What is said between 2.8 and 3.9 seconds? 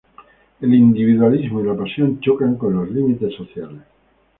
límites sociales.